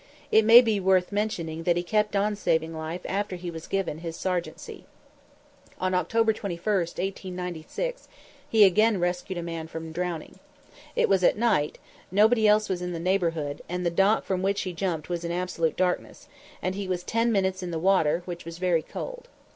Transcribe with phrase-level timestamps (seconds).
[0.31, 3.99] It may be worth mentioning that he kept on saving life after he was given
[3.99, 4.85] his sergeantcy.
[5.79, 8.07] On October 21, 1896,
[8.49, 10.39] he again rescued a man from drowning.
[10.95, 11.77] It was at night,
[12.09, 15.31] nobody else was in the neighborhood, and the dock from which he jumped was in
[15.31, 16.27] absolute darkness,
[16.63, 19.27] and he was ten minutes in the water, which was very cold.